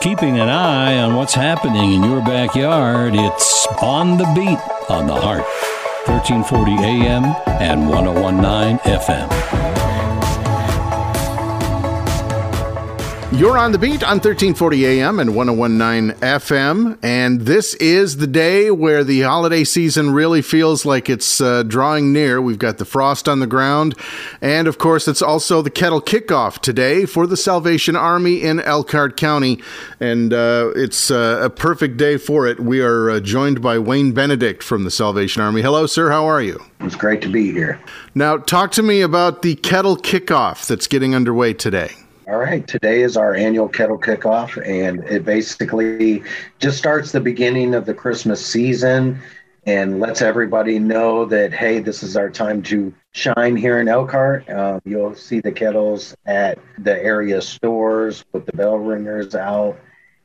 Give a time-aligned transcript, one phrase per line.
[0.00, 5.14] Keeping an eye on what's happening in your backyard, it's On the Beat on the
[5.14, 5.42] Heart.
[6.06, 7.24] 1340 AM
[7.60, 9.97] and 1019 FM.
[13.32, 16.98] You're on the beat on 1340 AM and 1019 FM.
[17.02, 22.10] And this is the day where the holiday season really feels like it's uh, drawing
[22.10, 22.40] near.
[22.40, 23.94] We've got the frost on the ground.
[24.40, 29.18] And of course, it's also the kettle kickoff today for the Salvation Army in Elkhart
[29.18, 29.60] County.
[30.00, 32.58] And uh, it's uh, a perfect day for it.
[32.58, 35.60] We are uh, joined by Wayne Benedict from the Salvation Army.
[35.60, 36.08] Hello, sir.
[36.10, 36.64] How are you?
[36.80, 37.78] It's great to be here.
[38.14, 41.90] Now, talk to me about the kettle kickoff that's getting underway today.
[42.28, 46.22] All right, today is our annual kettle kickoff, and it basically
[46.58, 49.18] just starts the beginning of the Christmas season
[49.64, 54.46] and lets everybody know that hey, this is our time to shine here in Elkhart.
[54.50, 59.78] Um, you'll see the kettles at the area stores with the bell ringers out,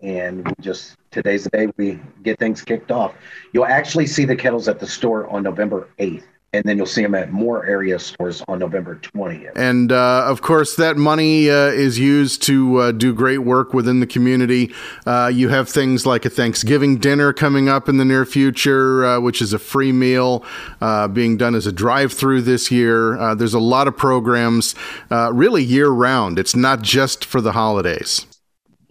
[0.00, 3.14] and we just today's the day we get things kicked off.
[3.52, 7.02] You'll actually see the kettles at the store on November eighth and then you'll see
[7.02, 9.52] them at more area stores on November 20th.
[9.56, 13.98] And uh, of course, that money uh, is used to uh, do great work within
[13.98, 14.72] the community.
[15.04, 19.20] Uh, you have things like a Thanksgiving dinner coming up in the near future, uh,
[19.20, 20.44] which is a free meal
[20.80, 23.34] uh, being done as a drive through this year.
[23.34, 24.76] there's a lot of programs
[25.10, 28.26] really year round, it's not just for the holidays.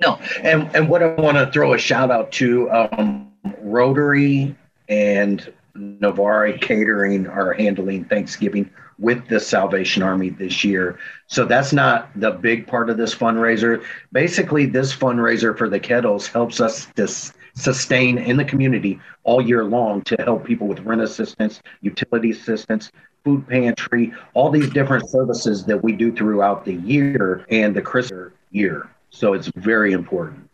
[0.02, 4.54] No, and, and what I want to throw a shout out to um, Rotary
[4.90, 11.00] and Navarre Catering are handling Thanksgiving with the Salvation Army this year.
[11.28, 13.84] So that's not the big part of this fundraiser.
[14.12, 17.08] Basically, this fundraiser for the kettles helps us to
[17.56, 22.92] sustain in the community all year long to help people with rent assistance, utility assistance,
[23.24, 28.32] food pantry, all these different services that we do throughout the year and the Christmas
[28.52, 28.90] year.
[29.10, 30.50] So it's very important.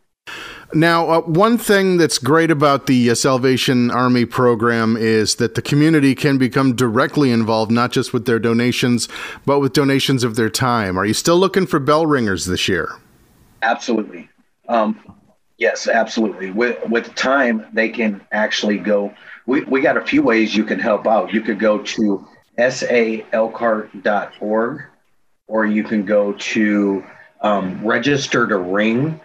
[0.74, 5.64] Now, uh, one thing that's great about the uh, Salvation Army program is that the
[5.64, 9.10] community can become directly involved, not just with their donations,
[9.48, 10.98] but with donations of their time.
[10.98, 12.92] Are you still looking for bell ringers this year?
[13.64, 14.30] Absolutely.
[14.68, 15.00] Um,
[15.58, 16.52] yes, absolutely.
[16.52, 19.12] With with time, they can actually go.
[19.48, 21.34] We, we got a few ways you can help out.
[21.34, 22.28] You could go to
[22.60, 23.32] salcart.org,
[25.48, 27.04] or you can go to
[27.42, 29.20] um, register to ring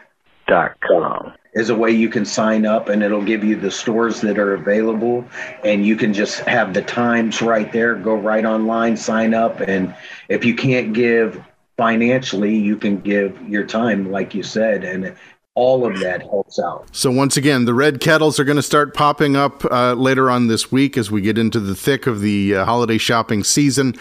[0.47, 1.32] com.
[1.55, 4.55] Is a way you can sign up and it'll give you the stores that are
[4.55, 5.25] available
[5.65, 7.94] and you can just have the times right there.
[7.94, 9.94] Go right online sign up and
[10.28, 11.41] if you can't give
[11.77, 15.15] financially you can give your time like you said and
[15.56, 16.88] all of that helps out.
[16.91, 20.48] So once again, the red kettles are going to start popping up uh, later on
[20.48, 23.94] this week as we get into the thick of the uh, holiday shopping season,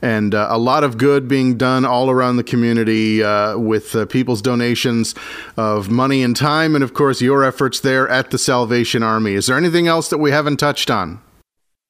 [0.00, 4.06] and uh, a lot of good being done all around the community uh, with uh,
[4.06, 5.14] people's donations
[5.56, 9.34] of money and time, and of course your efforts there at the Salvation Army.
[9.34, 11.20] Is there anything else that we haven't touched on?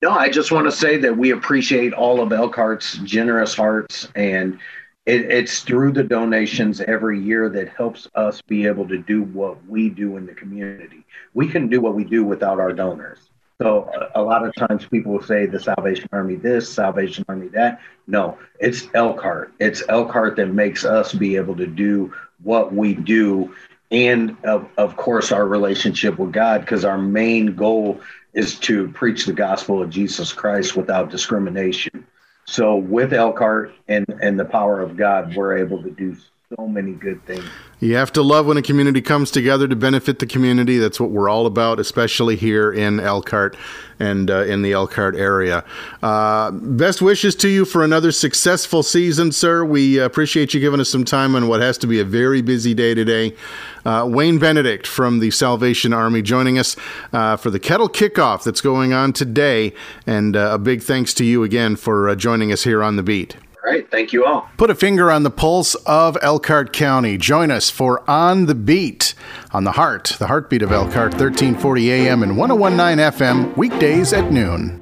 [0.02, 4.58] No, I just want to say that we appreciate all of Elkhart's generous hearts and
[5.06, 9.65] it, it's through the donations every year that helps us be able to do what
[9.66, 11.05] we do in the community.
[11.34, 13.19] We can do what we do without our donors.
[13.61, 17.49] So a, a lot of times people will say the Salvation Army this, Salvation Army
[17.49, 17.81] that.
[18.06, 19.53] No, it's Elkhart.
[19.59, 22.12] It's Elkhart that makes us be able to do
[22.43, 23.55] what we do,
[23.91, 28.00] and of, of course our relationship with God, because our main goal
[28.32, 32.06] is to preach the gospel of Jesus Christ without discrimination.
[32.50, 36.16] So with Elkhart and and the power of God, we're able to do
[36.56, 37.44] so many good things.
[37.78, 40.78] You have to love when a community comes together to benefit the community.
[40.78, 43.56] That's what we're all about, especially here in Elkhart
[44.00, 45.65] and uh, in the Elkhart area.
[46.03, 49.65] Uh, best wishes to you for another successful season, sir.
[49.65, 52.75] We appreciate you giving us some time on what has to be a very busy
[52.75, 53.37] day today.
[53.84, 56.75] Uh, Wayne Benedict from the Salvation Army joining us
[57.12, 59.72] uh, for the kettle kickoff that's going on today.
[60.05, 63.05] And uh, a big thanks to you again for uh, joining us here on the
[63.05, 63.37] beat.
[63.65, 63.91] All right.
[63.91, 64.48] Thank you all.
[64.56, 67.19] Put a finger on the pulse of Elkhart County.
[67.19, 69.15] Join us for On the Beat
[69.53, 74.81] on the Heart, the heartbeat of Elkhart, 1340 AM and 1019 FM, weekdays at noon.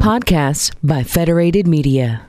[0.00, 2.26] Podcasts by Federated Media.